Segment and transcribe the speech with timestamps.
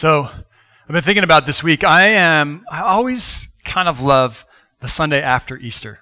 [0.00, 1.82] So, I've been thinking about this week.
[1.82, 4.30] I am, I always kind of love
[4.80, 5.98] the Sunday after Easter.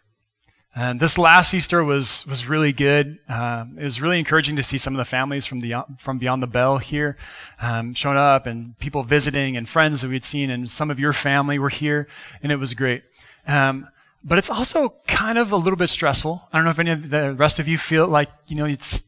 [0.75, 3.19] And this last Easter was, was really good.
[3.27, 6.43] Um, it was really encouraging to see some of the families from, the, from Beyond
[6.43, 7.17] the Bell here
[7.59, 11.15] um, showing up and people visiting and friends that we'd seen, and some of your
[11.15, 12.07] family were here,
[12.43, 13.03] and it was great.
[13.49, 13.89] Um,
[14.23, 16.43] but it's also kind of a little bit stressful.
[16.53, 19.01] I don't know if any of the rest of you feel like, you know, it's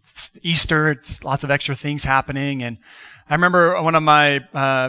[0.43, 2.63] Easter, it's lots of extra things happening.
[2.63, 2.79] And
[3.31, 4.89] I remember one of my uh,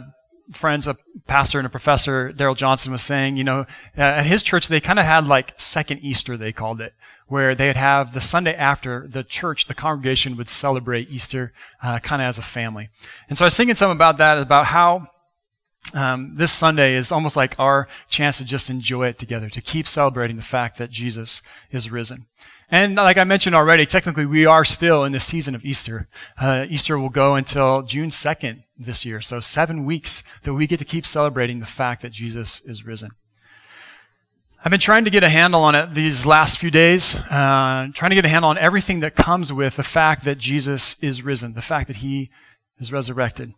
[0.61, 0.95] friends, a
[1.27, 3.65] pastor and a professor, Daryl Johnson, was saying, you know,
[3.97, 6.93] uh, at his church they kind of had like second Easter, they called it,
[7.27, 11.51] where they'd have the Sunday after the church, the congregation would celebrate Easter
[11.83, 12.89] uh, kind of as a family.
[13.27, 15.07] And so I was thinking some about that, about how
[15.93, 19.85] um, this Sunday is almost like our chance to just enjoy it together, to keep
[19.85, 22.25] celebrating the fact that Jesus is risen.
[22.71, 26.07] And like I mentioned already, technically we are still in the season of Easter.
[26.39, 30.77] Uh, Easter will go until June 2nd this year, so seven weeks that we get
[30.79, 33.09] to keep celebrating the fact that Jesus is risen.
[34.63, 38.09] I've been trying to get a handle on it these last few days, uh, trying
[38.09, 41.53] to get a handle on everything that comes with the fact that Jesus is risen,
[41.53, 42.29] the fact that he
[42.79, 43.53] is resurrected.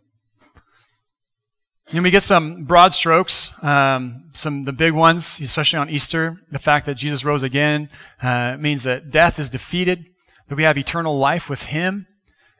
[1.92, 6.38] And we get some broad strokes, um, some the big ones, especially on Easter.
[6.50, 7.90] The fact that Jesus rose again
[8.22, 10.06] uh, means that death is defeated,
[10.48, 12.06] that we have eternal life with Him.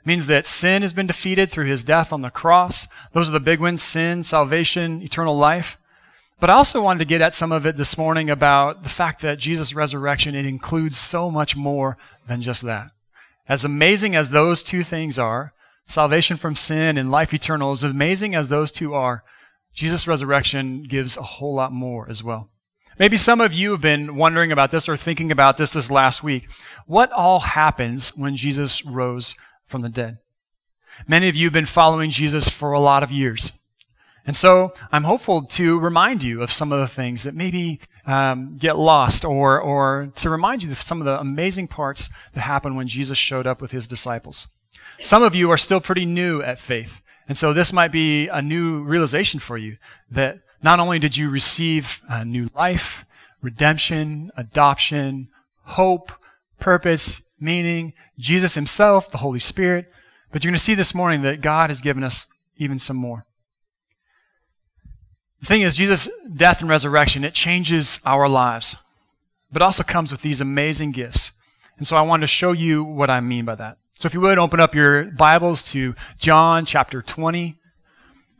[0.01, 2.87] It means that sin has been defeated through His death on the cross.
[3.15, 5.79] Those are the big ones: sin, salvation, eternal life.
[6.39, 9.23] But I also wanted to get at some of it this morning about the fact
[9.23, 11.97] that Jesus' resurrection it includes so much more
[12.29, 12.91] than just that.
[13.49, 15.55] As amazing as those two things are,
[15.89, 19.23] salvation from sin and life eternal, as amazing as those two are,
[19.75, 22.49] Jesus' resurrection gives a whole lot more as well.
[22.99, 26.23] Maybe some of you have been wondering about this or thinking about this this last
[26.23, 26.45] week.
[26.87, 29.35] What all happens when Jesus rose
[29.71, 30.19] from the dead?
[31.09, 33.53] Many of you have been following Jesus for a lot of years.
[34.27, 38.59] And so I'm hopeful to remind you of some of the things that maybe um,
[38.61, 42.77] get lost or, or to remind you of some of the amazing parts that happened
[42.77, 44.47] when Jesus showed up with his disciples.
[45.09, 46.89] Some of you are still pretty new at faith.
[47.29, 49.77] And so this might be a new realization for you
[50.11, 53.05] that not only did you receive a new life,
[53.41, 55.29] redemption, adoption,
[55.65, 56.11] hope,
[56.61, 59.91] purpose, meaning, Jesus Himself, the Holy Spirit,
[60.33, 62.27] but you're going to see this morning that God has given us
[62.57, 63.25] even some more.
[65.41, 68.77] The thing is, Jesus' death and resurrection, it changes our lives,
[69.53, 71.33] but also comes with these amazing gifts.
[71.79, 73.79] And so I want to show you what I mean by that.
[74.03, 77.57] So if you would, open up your Bibles to John chapter 20,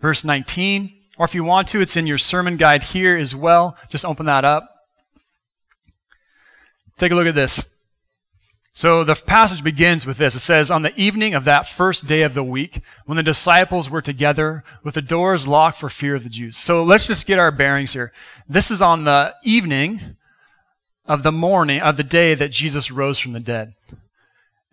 [0.01, 0.93] verse 19.
[1.17, 3.77] Or if you want to, it's in your sermon guide here as well.
[3.89, 4.69] Just open that up.
[6.99, 7.63] Take a look at this.
[8.75, 10.35] So the passage begins with this.
[10.35, 13.89] It says, On the evening of that first day of the week, when the disciples
[13.89, 16.59] were together with the doors locked for fear of the Jews.
[16.65, 18.11] So let's just get our bearings here.
[18.49, 20.17] This is on the evening
[21.07, 23.75] of the morning of the day that Jesus rose from the dead.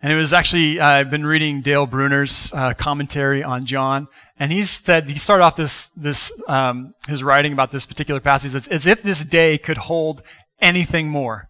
[0.02, 4.50] And it was actually, uh, I've been reading Dale Bruner's uh, commentary on John, and
[4.50, 6.16] he said, he started off this, this
[6.48, 10.22] um, his writing about this particular passage as, as if this day could hold
[10.60, 11.48] anything more.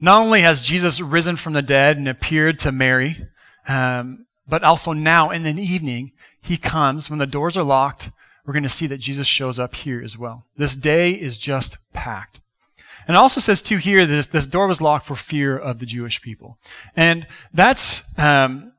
[0.00, 3.26] Not only has Jesus risen from the dead and appeared to Mary,
[3.68, 8.04] um, but also now in the evening, he comes, when the doors are locked,
[8.46, 10.46] we're going to see that Jesus shows up here as well.
[10.56, 12.39] This day is just packed.
[13.06, 15.86] And it also says, too, here, this, this door was locked for fear of the
[15.86, 16.58] Jewish people.
[16.96, 18.72] And that's, um,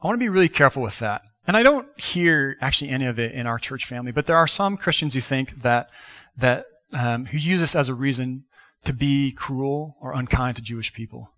[0.00, 1.22] I want to be really careful with that.
[1.46, 4.48] And I don't hear actually any of it in our church family, but there are
[4.48, 5.88] some Christians who think that,
[6.40, 8.44] that um, who use this as a reason
[8.84, 11.30] to be cruel or unkind to Jewish people.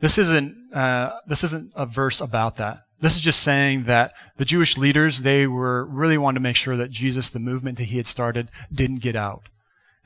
[0.00, 2.82] This isn't, uh, this isn't a verse about that.
[3.00, 6.76] This is just saying that the Jewish leaders, they were really wanting to make sure
[6.76, 9.42] that Jesus, the movement that he had started, didn't get out.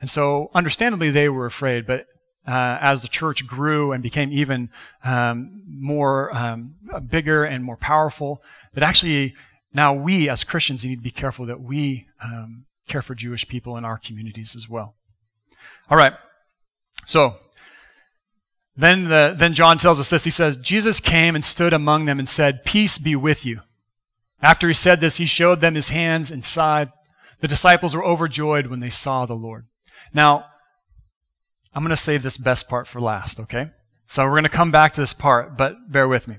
[0.01, 2.07] And so, understandably, they were afraid, but
[2.47, 4.69] uh, as the church grew and became even
[5.05, 6.73] um, more um,
[7.09, 8.41] bigger and more powerful,
[8.73, 9.35] that actually
[9.73, 13.77] now we as Christians need to be careful that we um, care for Jewish people
[13.77, 14.95] in our communities as well.
[15.89, 16.13] All right.
[17.07, 17.35] So
[18.75, 20.23] then, the, then John tells us this.
[20.23, 23.59] He says, Jesus came and stood among them and said, Peace be with you.
[24.41, 26.89] After he said this, he showed them his hands and side.
[27.41, 29.65] The disciples were overjoyed when they saw the Lord.
[30.13, 30.45] Now,
[31.73, 33.71] I'm going to save this best part for last, okay?
[34.13, 36.37] So we're going to come back to this part, but bear with me.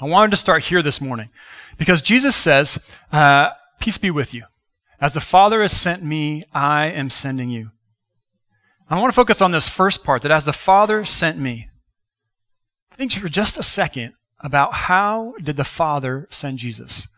[0.00, 1.30] I wanted to start here this morning
[1.78, 2.78] because Jesus says,
[3.12, 3.48] uh,
[3.80, 4.44] Peace be with you.
[5.00, 7.70] As the Father has sent me, I am sending you.
[8.88, 11.68] I want to focus on this first part that as the Father sent me,
[12.96, 17.08] think for just a second about how did the Father send Jesus?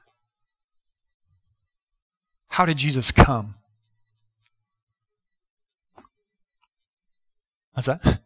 [2.59, 3.55] how did Jesus come?
[7.79, 8.23] What's that?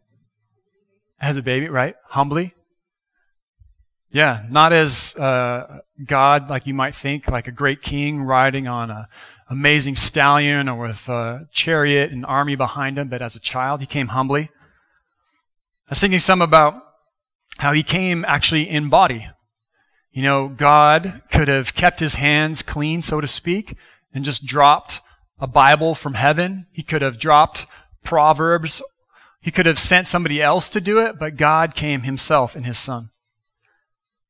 [1.20, 1.94] As a baby, right?
[2.08, 2.54] Humbly.
[4.10, 4.88] Yeah, not as
[5.20, 9.08] uh, God like you might think, like a great king riding on a
[9.50, 13.86] amazing stallion or with a chariot and army behind him, but as a child, he
[13.86, 14.48] came humbly.
[15.86, 16.72] I was thinking some about
[17.58, 19.26] how he came actually in body.
[20.12, 23.76] You know, God could have kept his hands clean, so to speak,
[24.14, 24.94] and just dropped
[25.38, 26.64] a Bible from heaven.
[26.72, 27.58] He could have dropped
[28.02, 28.80] Proverbs.
[29.42, 32.82] He could have sent somebody else to do it, but God came himself in his
[32.82, 33.10] Son.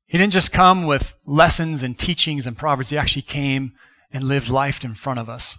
[0.06, 3.72] He didn't just come with lessons and teachings and Proverbs, he actually came
[4.10, 5.54] and lived life in front of us.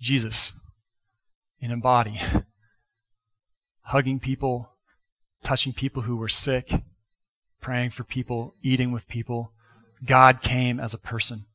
[0.00, 0.52] Jesus
[1.60, 2.20] in a body,
[3.82, 4.70] hugging people,
[5.46, 6.68] touching people who were sick,
[7.60, 9.52] praying for people, eating with people.
[10.04, 11.46] God came as a person.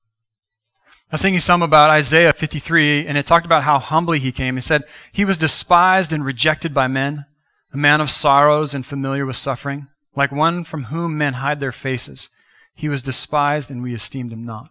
[1.09, 4.57] I was thinking some about Isaiah 53, and it talked about how humbly he came.
[4.57, 4.83] He said,
[5.13, 7.25] He was despised and rejected by men,
[7.73, 9.87] a man of sorrows and familiar with suffering,
[10.17, 12.27] like one from whom men hide their faces.
[12.73, 14.69] He was despised, and we esteemed him not.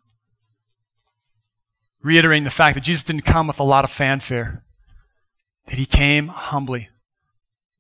[2.03, 4.63] Reiterating the fact that Jesus didn't come with a lot of fanfare,
[5.67, 6.91] that he came humbly,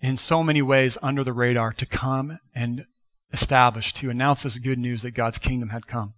[0.01, 2.87] in so many ways under the radar, to come and
[3.35, 6.15] establish, to announce this good news that God's kingdom had come.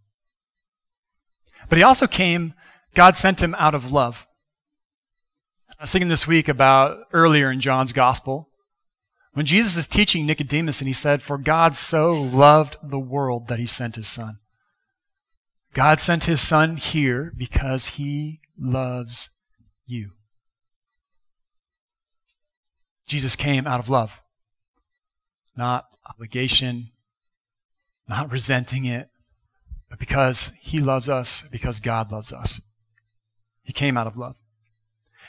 [1.68, 2.54] But he also came,
[2.94, 4.14] God sent him out of love.
[5.78, 8.48] I was thinking this week about earlier in John's gospel,
[9.34, 13.60] when Jesus is teaching Nicodemus and he said, For God so loved the world that
[13.60, 14.38] he sent his son.
[15.74, 19.28] God sent his son here because he loves
[19.86, 20.10] you.
[23.08, 24.10] Jesus came out of love,
[25.56, 26.90] not obligation,
[28.08, 29.08] not resenting it,
[29.90, 32.60] but because He loves us, because God loves us.
[33.62, 34.36] He came out of love.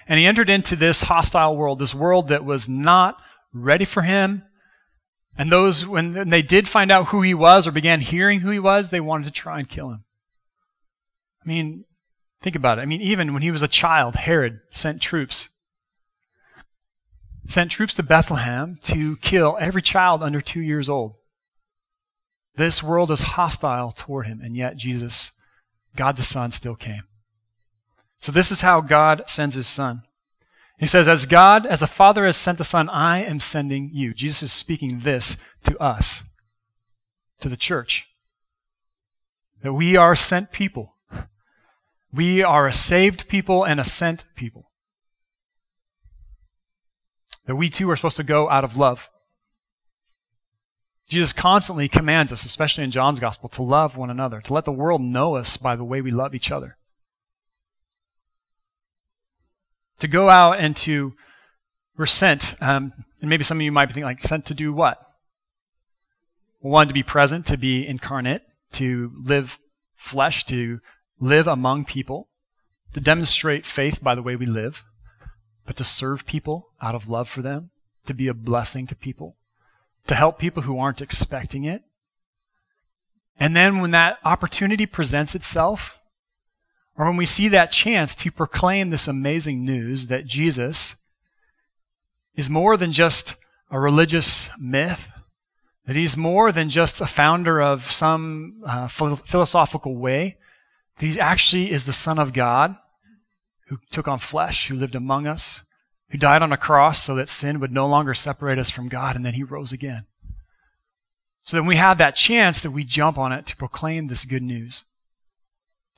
[0.07, 3.17] And He entered into this hostile world, this world that was not
[3.53, 4.43] ready for Him.
[5.37, 8.59] And those, when they did find out who He was or began hearing who He
[8.59, 10.03] was, they wanted to try and kill Him.
[11.43, 11.85] I mean,
[12.43, 12.81] think about it.
[12.81, 15.47] I mean, even when He was a child, Herod sent troops
[17.49, 21.15] sent troops to Bethlehem to kill every child under two years old.
[22.57, 25.31] This world is hostile toward him, and yet Jesus,
[25.97, 27.03] God the Son, still came.
[28.21, 30.03] So this is how God sends his Son.
[30.77, 34.13] He says, As God, as the Father has sent the Son, I am sending you.
[34.13, 35.35] Jesus is speaking this
[35.65, 36.05] to us,
[37.41, 38.03] to the church.
[39.63, 40.93] That we are sent people.
[42.13, 44.71] We are a saved people and a sent people.
[47.45, 48.99] That we too are supposed to go out of love.
[51.09, 54.71] Jesus constantly commands us, especially in John's Gospel, to love one another, to let the
[54.71, 56.77] world know us by the way we love each other.
[60.01, 61.13] To go out and to,
[61.97, 64.71] we're sent, um, and maybe some of you might be thinking, like, sent to do
[64.71, 64.99] what?
[66.59, 68.43] One, to be present, to be incarnate,
[68.77, 69.45] to live
[70.11, 70.79] flesh, to
[71.19, 72.27] live among people,
[72.93, 74.75] to demonstrate faith by the way we live,
[75.65, 77.71] but to serve people out of love for them,
[78.05, 79.35] to be a blessing to people
[80.07, 81.83] to help people who aren't expecting it.
[83.39, 85.79] And then when that opportunity presents itself,
[86.97, 90.95] or when we see that chance to proclaim this amazing news that Jesus
[92.35, 93.33] is more than just
[93.71, 94.99] a religious myth,
[95.87, 98.89] that he's more than just a founder of some uh,
[99.31, 100.37] philosophical way,
[100.99, 102.75] that he actually is the Son of God
[103.69, 105.41] who took on flesh, who lived among us,
[106.11, 109.15] who died on a cross so that sin would no longer separate us from God,
[109.15, 110.05] and then he rose again.
[111.45, 114.41] So then we have that chance that we jump on it to proclaim this good
[114.41, 114.83] news,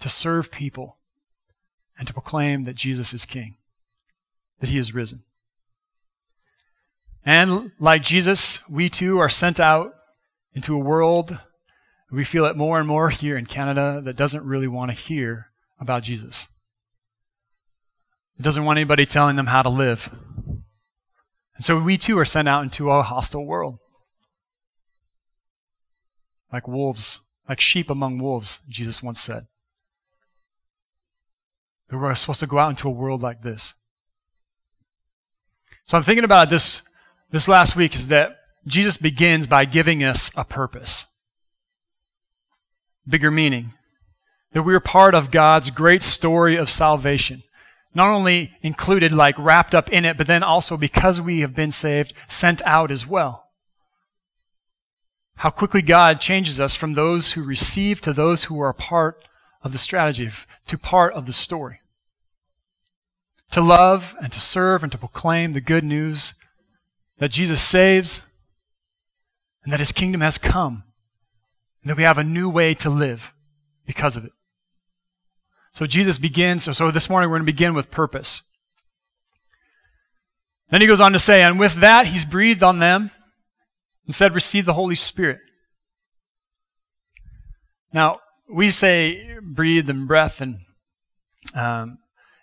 [0.01, 0.97] to serve people,
[1.97, 3.55] and to proclaim that Jesus is King,
[4.59, 5.23] that he is risen.
[7.25, 9.93] And like Jesus, we too are sent out
[10.53, 11.37] into a world,
[12.11, 15.47] we feel it more and more here in Canada, that doesn't really want to hear
[15.79, 16.35] about Jesus.
[18.39, 19.99] It doesn't want anybody telling them how to live.
[21.61, 23.77] And so we too are sent out into a hostile world.
[26.51, 29.45] Like wolves, like sheep among wolves, Jesus once said.
[31.89, 33.73] That we're supposed to go out into a world like this.
[35.87, 36.81] So I'm thinking about this
[37.31, 38.29] this last week is that
[38.67, 41.05] Jesus begins by giving us a purpose.
[43.07, 43.73] Bigger meaning.
[44.53, 47.43] That we're part of God's great story of salvation
[47.93, 51.71] not only included, like wrapped up in it, but then also because we have been
[51.71, 53.49] saved, sent out as well.
[55.35, 59.17] How quickly God changes us from those who receive to those who are part
[59.63, 60.29] of the strategy,
[60.67, 61.79] to part of the story.
[63.53, 66.33] To love and to serve and to proclaim the good news
[67.19, 68.21] that Jesus saves
[69.63, 70.83] and that his kingdom has come
[71.83, 73.19] and that we have a new way to live
[73.85, 74.31] because of it.
[75.75, 78.41] So Jesus begins, so this morning we're going to begin with purpose.
[80.69, 83.11] Then he goes on to say, and with that he's breathed on them
[84.05, 85.39] and said, receive the Holy Spirit.
[87.93, 88.19] Now,
[88.53, 90.59] we say breathe and breath, and
[91.55, 91.99] um,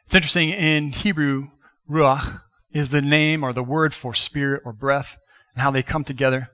[0.07, 1.49] it's interesting in Hebrew,
[1.91, 2.41] ruach
[2.73, 5.07] is the name or the word for spirit or breath,
[5.55, 6.49] and how they come together.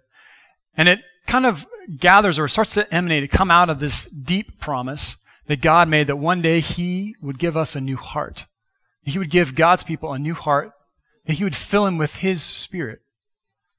[0.76, 1.56] And it kind of
[2.00, 5.16] gathers or starts to emanate, to come out of this deep promise
[5.48, 8.42] that God made that one day He would give us a new heart.
[9.02, 10.72] He would give God's people a new heart,
[11.26, 13.00] that He would fill them with His Spirit,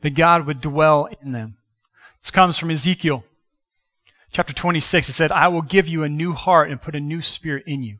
[0.04, 1.58] that God would dwell in them.
[2.24, 3.24] This comes from Ezekiel
[4.36, 5.10] chapter 26.
[5.10, 7.82] It said, I will give you a new heart and put a new spirit in
[7.82, 7.98] you.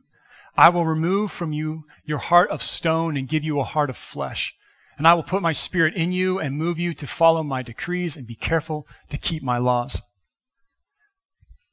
[0.56, 3.96] I will remove from you your heart of stone and give you a heart of
[4.12, 4.52] flesh.
[4.98, 8.16] And I will put my spirit in you and move you to follow my decrees
[8.16, 9.98] and be careful to keep my laws.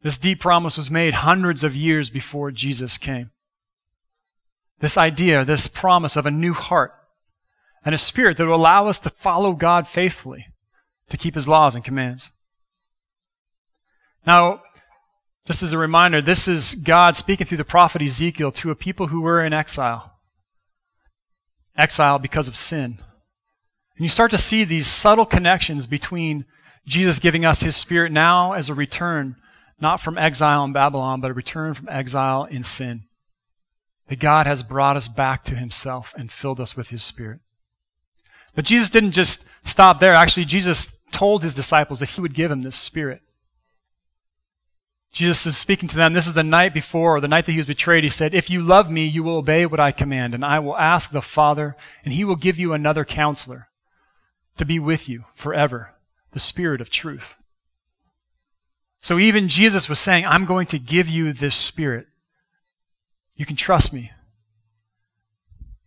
[0.03, 3.31] This deep promise was made hundreds of years before Jesus came.
[4.81, 6.91] This idea, this promise of a new heart
[7.85, 10.47] and a spirit that will allow us to follow God faithfully,
[11.09, 12.29] to keep his laws and commands.
[14.27, 14.61] Now,
[15.47, 19.07] just as a reminder, this is God speaking through the prophet Ezekiel to a people
[19.07, 20.11] who were in exile.
[21.77, 22.99] Exile because of sin.
[23.97, 26.45] And you start to see these subtle connections between
[26.85, 29.35] Jesus giving us his spirit now as a return,
[29.83, 33.03] not from exile in Babylon, but a return from exile in sin.
[34.09, 37.41] That God has brought us back to himself and filled us with his spirit.
[38.55, 40.15] But Jesus didn't just stop there.
[40.15, 40.87] Actually, Jesus
[41.17, 43.21] told his disciples that he would give them this spirit.
[45.13, 46.13] Jesus is speaking to them.
[46.13, 48.03] This is the night before, or the night that he was betrayed.
[48.03, 50.75] He said, If you love me, you will obey what I command, and I will
[50.75, 53.67] ask the Father, and he will give you another counselor
[54.57, 55.91] to be with you forever,
[56.33, 57.21] the Spirit of truth.
[59.03, 62.07] So even Jesus was saying, I'm going to give you this Spirit.
[63.35, 64.11] You can trust me.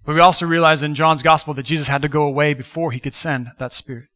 [0.05, 3.01] But we also realize in John's Gospel that Jesus had to go away before he
[3.01, 4.09] could send that Spirit.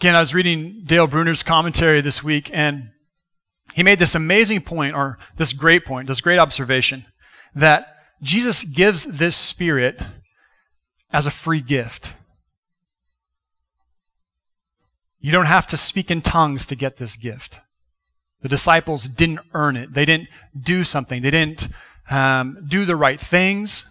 [0.00, 2.90] Again, I was reading Dale Bruner's commentary this week, and
[3.74, 7.04] he made this amazing point, or this great point, this great observation,
[7.54, 7.86] that
[8.22, 9.96] Jesus gives this Spirit
[11.12, 12.06] as a free gift.
[15.22, 17.56] You don't have to speak in tongues to get this gift.
[18.42, 19.94] The disciples didn't earn it.
[19.94, 20.28] They didn't
[20.60, 21.22] do something.
[21.22, 21.62] They didn't
[22.10, 23.84] um, do the right things.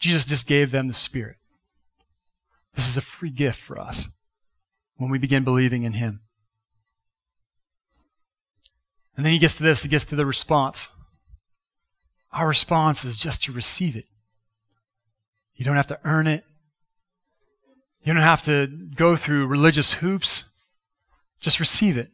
[0.00, 1.36] Jesus just gave them the Spirit.
[2.76, 4.04] This is a free gift for us
[4.96, 6.20] when we begin believing in Him.
[9.16, 10.76] And then he gets to this, he gets to the response.
[12.30, 14.04] Our response is just to receive it.
[15.56, 16.44] You don't have to earn it.
[18.08, 20.44] You don't have to go through religious hoops.
[21.42, 22.08] Just receive it.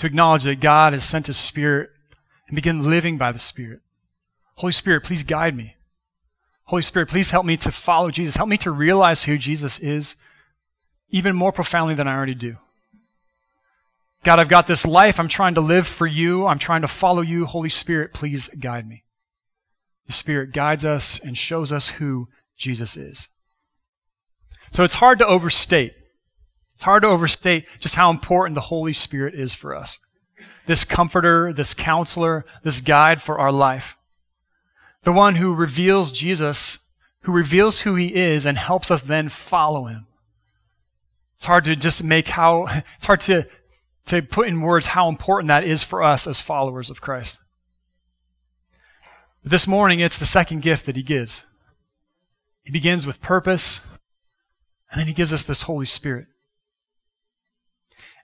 [0.00, 1.88] To acknowledge that God has sent His Spirit
[2.46, 3.80] and begin living by the Spirit.
[4.56, 5.76] Holy Spirit, please guide me.
[6.64, 8.36] Holy Spirit, please help me to follow Jesus.
[8.36, 10.12] Help me to realize who Jesus is
[11.08, 12.56] even more profoundly than I already do.
[14.26, 15.14] God, I've got this life.
[15.16, 16.46] I'm trying to live for you.
[16.46, 17.46] I'm trying to follow you.
[17.46, 19.02] Holy Spirit, please guide me.
[20.08, 23.28] The Spirit guides us and shows us who Jesus is.
[24.72, 25.92] So it's hard to overstate.
[26.74, 29.98] It's hard to overstate just how important the Holy Spirit is for us.
[30.66, 33.82] This comforter, this counselor, this guide for our life.
[35.04, 36.78] The one who reveals Jesus,
[37.22, 40.06] who reveals who he is and helps us then follow him.
[41.38, 42.66] It's hard to just make how,
[42.98, 43.46] it's hard to
[44.08, 47.38] to put in words how important that is for us as followers of Christ.
[49.42, 51.42] But this morning, it's the second gift that he gives.
[52.62, 53.80] He begins with purpose,
[54.90, 56.26] and then he gives us this Holy Spirit.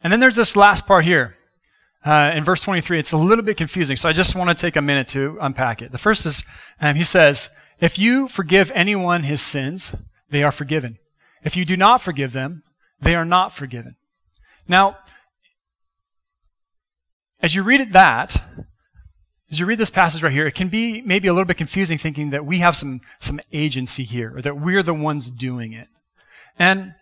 [0.03, 1.37] And then there's this last part here.
[2.05, 4.77] Uh, in verse 23, it's a little bit confusing, so I just want to take
[4.77, 5.91] a minute to unpack it.
[5.91, 6.43] The first is,
[6.79, 7.49] um, he says,
[7.81, 9.83] If you forgive anyone his sins,
[10.31, 10.99] they are forgiven.
[11.43, 12.63] If you do not forgive them,
[13.03, 13.97] they are not forgiven.
[14.69, 14.99] Now,
[17.43, 18.31] as you read it that,
[19.55, 21.97] as you read this passage right here, it can be maybe a little bit confusing
[21.97, 25.87] thinking that we have some, some agency here, or that we're the ones doing it.
[26.59, 26.93] And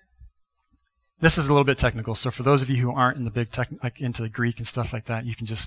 [1.22, 3.30] this is a little bit technical, so for those of you who aren't in the
[3.30, 5.66] big tech, like into the Greek and stuff like that, you can just,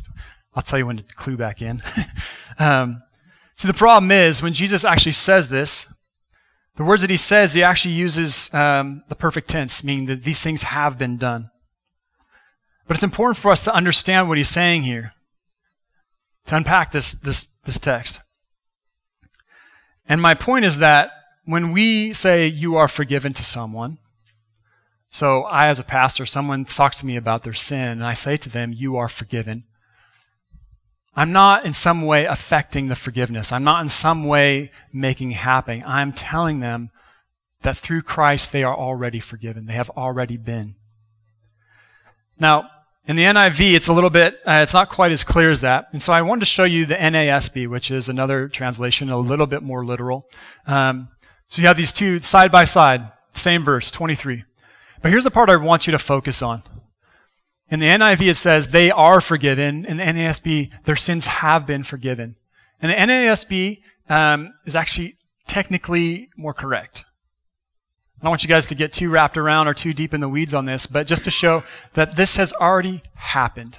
[0.53, 1.81] I'll tell you when to clue back in.
[2.59, 3.01] um,
[3.57, 5.71] so the problem is, when Jesus actually says this,
[6.77, 10.39] The words that he says, he actually uses um, the perfect tense, meaning that these
[10.43, 11.49] things have been done.
[12.87, 15.14] But it's important for us to understand what he's saying here,
[16.47, 18.19] to unpack this, this, this text.
[20.07, 21.09] And my point is that
[21.45, 23.97] when we say you are forgiven to someone,
[25.11, 28.37] so I, as a pastor, someone talks to me about their sin, and I say
[28.37, 29.63] to them, You are forgiven.
[31.15, 33.47] I'm not in some way affecting the forgiveness.
[33.49, 35.81] I'm not in some way making it happen.
[35.87, 36.89] I'm telling them
[37.63, 39.65] that through Christ they are already forgiven.
[39.65, 40.75] They have already been.
[42.37, 42.69] Now,
[43.07, 45.85] in the NIV, it's a little bit, uh, it's not quite as clear as that.
[45.93, 49.45] And so I wanted to show you the NASB, which is another translation, a little
[49.45, 50.25] bit more literal.
[50.65, 51.09] Um,
[51.49, 54.43] so you have these two side by side, same verse, 23.
[55.03, 56.63] But here's the part I want you to focus on.
[57.69, 59.85] In the NIV, it says they are forgiven.
[59.85, 62.35] In the NASB, their sins have been forgiven.
[62.81, 67.01] And the NASB um, is actually technically more correct.
[68.19, 70.29] I don't want you guys to get too wrapped around or too deep in the
[70.29, 71.63] weeds on this, but just to show
[71.95, 73.77] that this has already happened.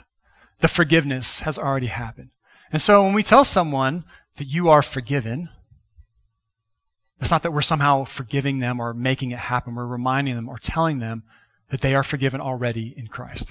[0.60, 2.30] The forgiveness has already happened.
[2.72, 4.04] And so when we tell someone
[4.38, 5.48] that you are forgiven,
[7.20, 9.74] it's not that we're somehow forgiving them or making it happen.
[9.74, 11.22] We're reminding them or telling them
[11.70, 13.46] that they are forgiven already in Christ.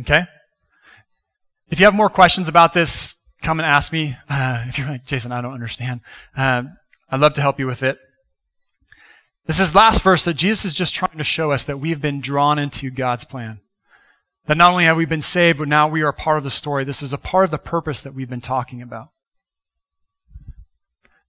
[0.00, 0.20] Okay?
[1.70, 2.90] If you have more questions about this,
[3.44, 4.16] come and ask me.
[4.28, 6.00] Uh, if you're like, Jason, I don't understand,
[6.36, 6.62] uh,
[7.10, 7.98] I'd love to help you with it.
[9.48, 12.20] This is last verse that Jesus is just trying to show us that we've been
[12.20, 13.60] drawn into God's plan.
[14.46, 16.84] That not only have we been saved, but now we are part of the story.
[16.84, 19.08] This is a part of the purpose that we've been talking about.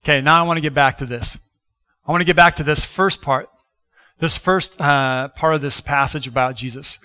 [0.04, 1.38] Okay, now I want to get back to this.
[2.06, 3.48] I want to get back to this first part,
[4.20, 6.98] this first uh, part of this passage about Jesus.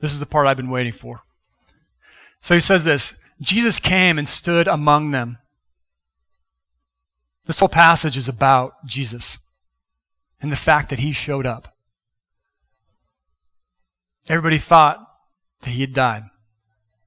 [0.00, 1.20] This is the part I've been waiting for.
[2.44, 5.38] So he says this Jesus came and stood among them.
[7.48, 9.38] This whole passage is about Jesus
[10.40, 11.74] and the fact that he showed up.
[14.28, 14.98] Everybody thought
[15.62, 16.22] that he had died.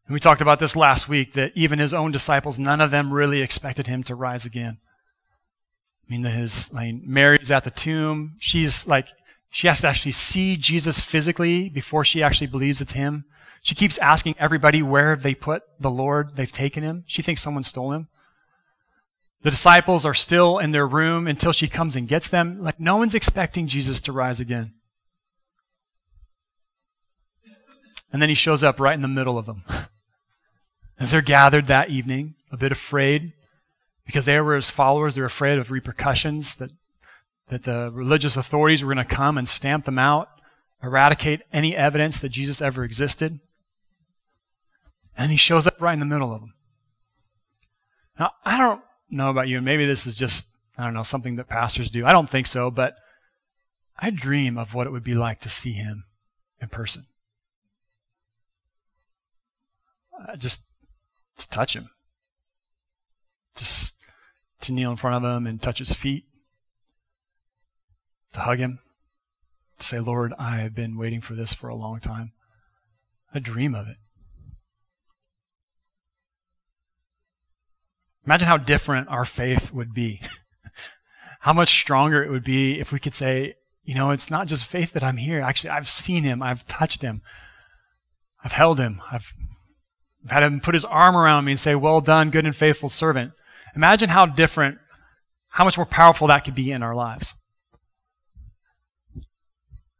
[0.07, 3.13] And we talked about this last week that even his own disciples, none of them
[3.13, 4.77] really expected him to rise again.
[6.07, 8.35] I mean, his like, Mary's at the tomb.
[8.39, 9.05] She's like
[9.51, 13.25] she has to actually see Jesus physically before she actually believes it's him.
[13.63, 17.03] She keeps asking everybody where have they put the Lord they've taken him.
[17.07, 18.07] She thinks someone stole him.
[19.43, 22.63] The disciples are still in their room until she comes and gets them.
[22.63, 24.73] Like no one's expecting Jesus to rise again.
[28.13, 29.63] And then he shows up right in the middle of them.
[30.99, 33.33] As they're gathered that evening, a bit afraid,
[34.05, 36.69] because they were his followers, they're afraid of repercussions that
[37.51, 40.29] that the religious authorities were going to come and stamp them out,
[40.81, 43.39] eradicate any evidence that Jesus ever existed.
[45.17, 46.53] And he shows up right in the middle of them.
[48.17, 50.43] Now, I don't know about you, and maybe this is just,
[50.77, 52.05] I don't know, something that pastors do.
[52.05, 52.95] I don't think so, but
[53.99, 56.05] I dream of what it would be like to see him
[56.61, 57.05] in person.
[60.17, 60.57] Uh, just
[61.39, 61.89] to touch him.
[63.57, 63.91] Just
[64.63, 66.25] to kneel in front of him and touch his feet
[68.33, 68.79] to hug him,
[69.79, 72.31] to say, Lord, I have been waiting for this for a long time.
[73.33, 73.97] I dream of it.
[78.25, 80.21] Imagine how different our faith would be.
[81.41, 84.65] how much stronger it would be if we could say, you know, it's not just
[84.71, 85.41] faith that I'm here.
[85.41, 86.43] Actually, I've seen him.
[86.43, 87.21] I've touched him.
[88.43, 89.01] I've held him.
[89.11, 89.23] I've
[90.27, 93.31] had him put his arm around me and say, Well done, good and faithful servant.
[93.75, 94.77] Imagine how different,
[95.49, 97.27] how much more powerful that could be in our lives.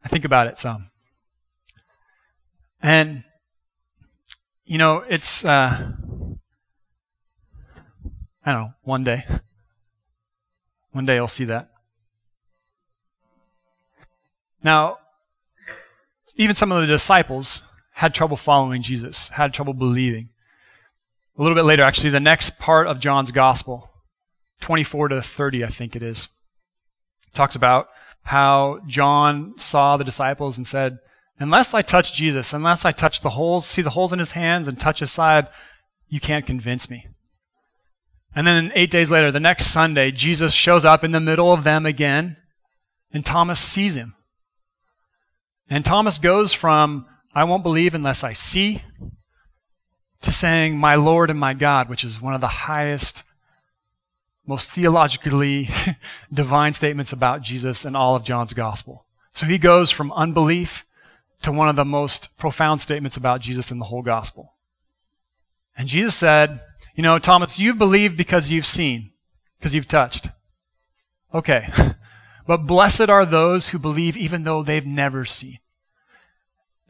[0.04, 0.90] I think about it some.
[2.80, 3.24] And,
[4.64, 5.92] you know, it's, uh,
[8.44, 9.24] I don't know, one day.
[10.92, 11.70] One day I'll see that.
[14.64, 14.98] Now,
[16.36, 17.60] even some of the disciples
[17.92, 20.30] had trouble following Jesus, had trouble believing.
[21.38, 23.90] A little bit later, actually, the next part of John's gospel,
[24.66, 26.28] 24 to 30, I think it is,
[27.34, 27.88] talks about
[28.24, 30.98] how John saw the disciples and said,
[31.38, 34.68] Unless I touch Jesus, unless I touch the holes, see the holes in his hands
[34.68, 35.48] and touch his side,
[36.08, 37.06] you can't convince me.
[38.34, 41.64] And then eight days later, the next Sunday, Jesus shows up in the middle of
[41.64, 42.36] them again,
[43.12, 44.14] and Thomas sees him.
[45.68, 48.82] And Thomas goes from, I won't believe unless I see,
[50.22, 53.22] to saying, My Lord and my God, which is one of the highest
[54.46, 55.68] most theologically
[56.32, 59.04] divine statements about Jesus in all of John's gospel.
[59.36, 60.68] So he goes from unbelief
[61.42, 64.52] to one of the most profound statements about Jesus in the whole gospel.
[65.76, 66.60] And Jesus said,
[66.94, 69.10] You know, Thomas, you've believed because you've seen,
[69.58, 70.28] because you've touched.
[71.34, 71.66] Okay.
[72.46, 75.58] but blessed are those who believe even though they've never seen.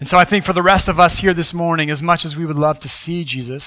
[0.00, 2.34] And so I think for the rest of us here this morning, as much as
[2.34, 3.62] we would love to see Jesus,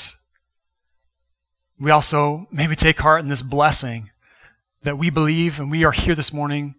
[1.80, 4.10] we also maybe take heart in this blessing
[4.84, 6.76] that we believe and we are here this morning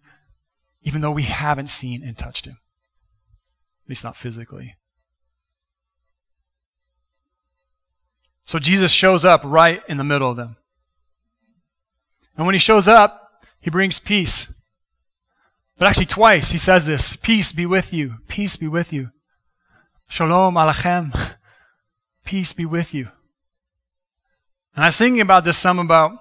[0.83, 2.59] even though we haven't seen and touched him.
[3.85, 4.77] At least not physically.
[8.47, 10.57] So Jesus shows up right in the middle of them.
[12.37, 13.31] And when he shows up,
[13.61, 14.47] he brings peace.
[15.79, 18.15] But actually, twice he says this Peace be with you.
[18.29, 19.11] Peace be with you.
[20.09, 21.35] Shalom Alechem.
[22.25, 23.09] Peace be with you.
[24.75, 26.13] And I was thinking about this some about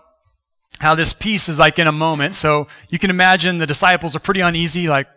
[0.79, 2.35] how this peace is like in a moment.
[2.35, 5.07] So you can imagine the disciples are pretty uneasy, like,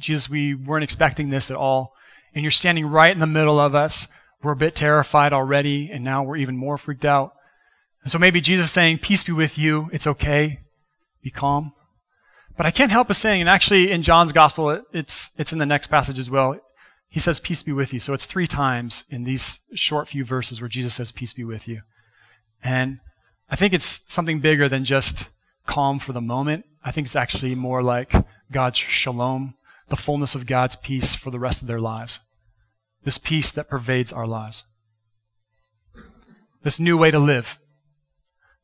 [0.00, 1.92] Jesus, we weren't expecting this at all.
[2.34, 4.06] And you're standing right in the middle of us.
[4.44, 7.32] We're a bit terrified already, and now we're even more freaked out.
[8.02, 9.88] And so maybe Jesus saying, Peace be with you.
[9.92, 10.60] It's okay.
[11.22, 11.72] Be calm.
[12.56, 15.66] But I can't help but saying, and actually in John's gospel, it's, it's in the
[15.66, 16.56] next passage as well.
[17.08, 18.00] He says, Peace be with you.
[18.00, 19.42] So it's three times in these
[19.74, 21.80] short few verses where Jesus says, Peace be with you.
[22.62, 23.00] And
[23.48, 25.24] I think it's something bigger than just
[25.66, 26.66] calm for the moment.
[26.84, 28.12] I think it's actually more like
[28.52, 29.54] God's shalom,
[29.88, 32.18] the fullness of God's peace for the rest of their lives.
[33.04, 34.64] This peace that pervades our lives.
[36.62, 37.44] This new way to live.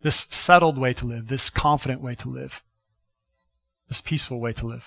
[0.03, 1.29] This settled way to live.
[1.29, 2.51] This confident way to live.
[3.89, 4.83] This peaceful way to live.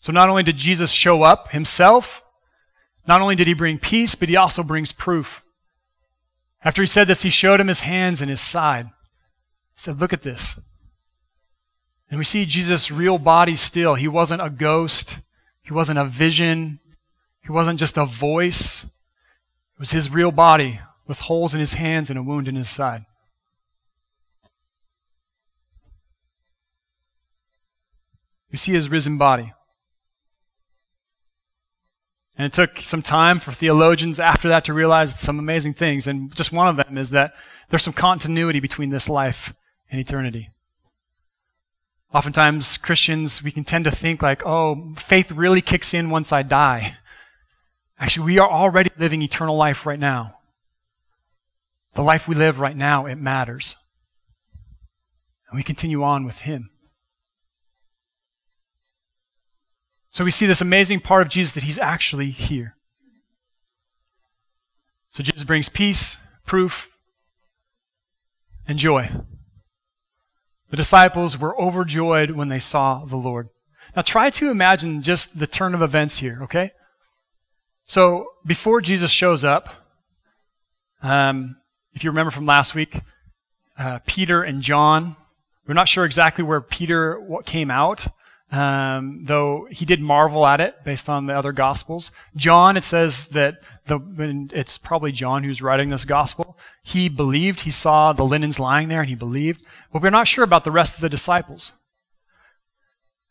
[0.00, 2.04] So not only did Jesus show up himself,
[3.06, 5.26] not only did he bring peace, but he also brings proof.
[6.62, 8.86] After he said this, he showed him his hands and his side.
[9.76, 10.54] He said, Look at this.
[12.10, 13.94] And we see Jesus' real body still.
[13.94, 15.16] He wasn't a ghost,
[15.64, 16.78] he wasn't a vision,
[17.42, 18.84] he wasn't just a voice.
[18.84, 22.74] It was his real body with holes in his hands and a wound in his
[22.74, 23.04] side.
[28.52, 29.52] We see his risen body.
[32.36, 36.06] And it took some time for theologians after that to realize some amazing things.
[36.06, 37.32] And just one of them is that
[37.70, 39.52] there's some continuity between this life
[39.90, 40.50] and eternity.
[42.14, 46.42] Oftentimes, Christians, we can tend to think like, oh, faith really kicks in once I
[46.42, 46.96] die.
[47.98, 50.36] Actually, we are already living eternal life right now.
[51.96, 53.74] The life we live right now, it matters.
[55.50, 56.70] And we continue on with Him.
[60.12, 62.76] So we see this amazing part of Jesus that he's actually here.
[65.14, 66.70] So Jesus brings peace, proof,
[68.68, 69.08] and joy.
[70.74, 73.48] The disciples were overjoyed when they saw the Lord.
[73.94, 76.72] Now try to imagine just the turn of events here, okay?
[77.86, 79.66] So before Jesus shows up,
[81.00, 81.54] um,
[81.92, 82.92] if you remember from last week,
[83.78, 85.14] uh, Peter and John,
[85.68, 88.00] we're not sure exactly where Peter came out,
[88.54, 92.10] um, though he did marvel at it based on the other gospels.
[92.36, 93.54] John, it says that
[93.88, 93.98] the,
[94.52, 96.56] it's probably John who's writing this gospel.
[96.84, 99.60] He believed, he saw the linens lying there, and he believed.
[99.92, 101.72] But we're not sure about the rest of the disciples.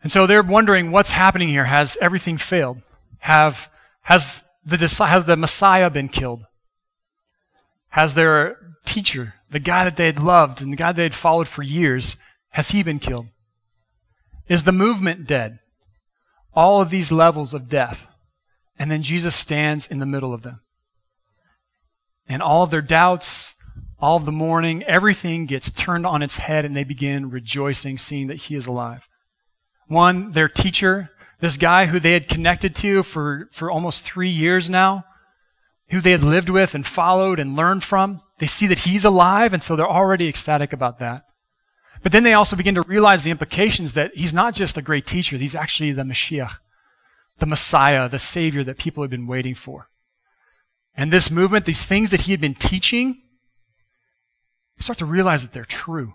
[0.01, 1.65] And so they're wondering what's happening here.
[1.65, 2.79] Has everything failed?
[3.19, 3.53] Have
[4.01, 4.21] has
[4.65, 6.41] the has the Messiah been killed?
[7.88, 11.47] Has their teacher, the guy that they had loved and the guy they had followed
[11.55, 12.17] for years,
[12.49, 13.27] has he been killed?
[14.47, 15.60] Is the movement dead?
[16.53, 17.97] All of these levels of death.
[18.77, 20.62] And then Jesus stands in the middle of them.
[22.27, 23.27] And all of their doubts,
[23.99, 28.27] all of the mourning, everything gets turned on its head and they begin rejoicing, seeing
[28.27, 29.01] that he is alive.
[29.88, 31.10] One, their teacher,
[31.41, 35.03] this guy who they had connected to for, for almost three years now,
[35.89, 39.53] who they had lived with and followed and learned from, they see that he's alive,
[39.53, 41.23] and so they're already ecstatic about that.
[42.03, 45.07] But then they also begin to realize the implications that he's not just a great
[45.07, 46.57] teacher, he's actually the Mashiach,
[47.39, 49.87] the Messiah, the Savior that people had been waiting for.
[50.95, 53.21] And this movement, these things that he had been teaching,
[54.77, 56.13] they start to realize that they're true.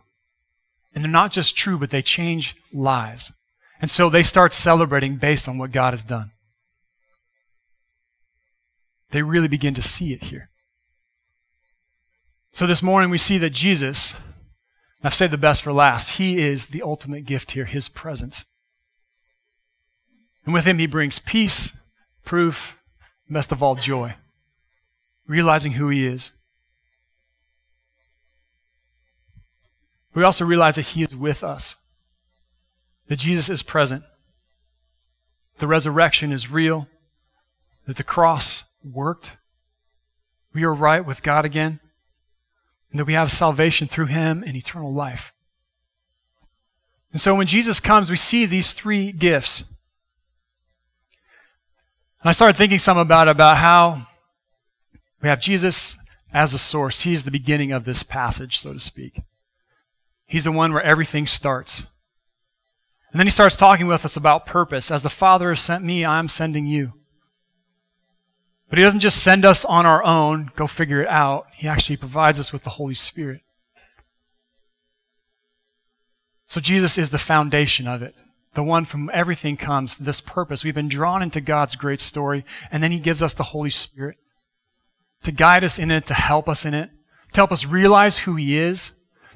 [0.94, 3.32] And they're not just true, but they change lives.
[3.80, 6.32] And so they start celebrating based on what God has done.
[9.12, 10.50] They really begin to see it here.
[12.52, 14.12] So this morning we see that Jesus,
[15.02, 16.16] I've saved the best for last.
[16.16, 18.44] He is the ultimate gift here, His presence.
[20.44, 21.70] And with Him, He brings peace,
[22.24, 22.54] proof,
[23.30, 24.14] best of all, joy.
[25.26, 26.32] Realizing who He is.
[30.14, 31.76] We also realize that He is with us,
[33.08, 34.02] that Jesus is present,
[35.60, 36.88] the resurrection is real,
[37.86, 39.30] that the cross worked.
[40.52, 41.78] We are right with God again
[42.90, 45.32] and that we have salvation through him and eternal life.
[47.12, 49.64] And so when Jesus comes, we see these three gifts.
[52.22, 54.06] And I started thinking some about about how
[55.22, 55.96] we have Jesus
[56.32, 57.00] as the source.
[57.02, 59.20] He's the beginning of this passage, so to speak.
[60.26, 61.82] He's the one where everything starts.
[63.12, 64.90] And then he starts talking with us about purpose.
[64.90, 66.92] As the Father has sent me, I'm sending you.
[68.68, 71.46] But he doesn't just send us on our own, go figure it out.
[71.56, 73.40] He actually provides us with the Holy Spirit.
[76.50, 78.14] So Jesus is the foundation of it,
[78.54, 80.62] the one from everything comes, this purpose.
[80.64, 84.16] We've been drawn into God's great story, and then he gives us the Holy Spirit
[85.24, 86.90] to guide us in it, to help us in it,
[87.32, 88.80] to help us realize who he is,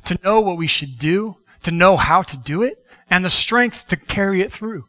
[0.06, 3.76] to know what we should do, to know how to do it, and the strength
[3.90, 4.84] to carry it through.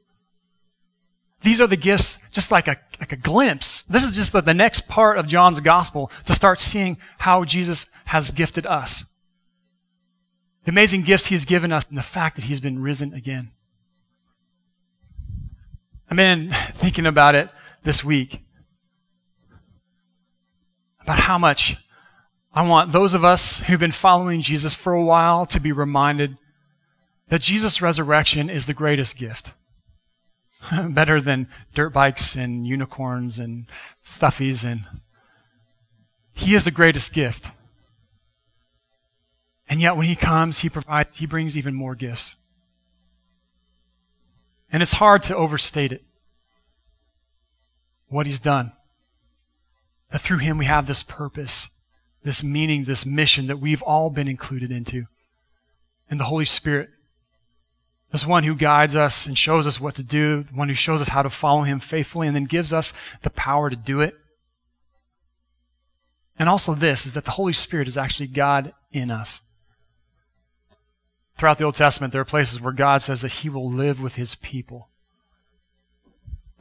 [1.43, 3.83] These are the gifts, just like a, like a glimpse.
[3.89, 7.85] This is just the, the next part of John's gospel to start seeing how Jesus
[8.05, 9.03] has gifted us.
[10.63, 13.51] The amazing gifts he's given us and the fact that he's been risen again.
[16.09, 16.49] I've been
[16.81, 17.49] thinking about it
[17.83, 18.39] this week.
[21.01, 21.73] About how much
[22.53, 26.37] I want those of us who've been following Jesus for a while to be reminded
[27.29, 29.49] that Jesus' resurrection is the greatest gift.
[30.89, 33.65] Better than dirt bikes and unicorns and
[34.19, 34.81] stuffies and
[36.33, 37.45] he is the greatest gift.
[39.69, 42.35] And yet when he comes, he provides he brings even more gifts.
[44.71, 46.03] And it's hard to overstate it.
[48.07, 48.73] What he's done.
[50.11, 51.67] That through him we have this purpose,
[52.23, 55.05] this meaning, this mission that we've all been included into.
[56.09, 56.89] And the Holy Spirit
[58.13, 61.01] this one who guides us and shows us what to do, the one who shows
[61.01, 62.85] us how to follow him faithfully and then gives us
[63.23, 64.13] the power to do it.
[66.37, 69.39] And also this is that the Holy Spirit is actually God in us.
[71.39, 74.13] Throughout the Old Testament, there are places where God says that he will live with
[74.13, 74.89] his people.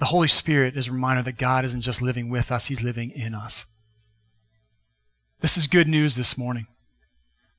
[0.00, 3.10] The Holy Spirit is a reminder that God isn't just living with us, he's living
[3.10, 3.52] in us.
[5.42, 6.66] This is good news this morning.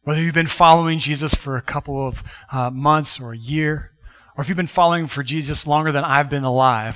[0.03, 2.15] Whether you've been following Jesus for a couple of
[2.51, 3.91] uh, months or a year,
[4.35, 6.95] or if you've been following for Jesus longer than I've been alive,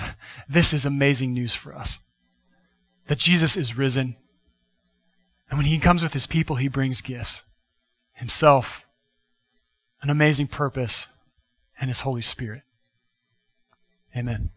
[0.49, 1.97] this is amazing news for us.
[3.07, 4.17] That Jesus is risen.
[5.49, 7.41] And when he comes with his people, he brings gifts
[8.13, 8.65] himself,
[10.01, 11.05] an amazing purpose,
[11.79, 12.63] and his Holy Spirit.
[14.15, 14.49] Amen.